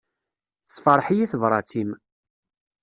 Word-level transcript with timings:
Tessefṛeḥ-iyi 0.67 1.25
tebrat-im. 1.31 1.89